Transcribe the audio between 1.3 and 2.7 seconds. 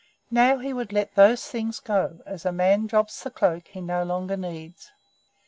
things go, as a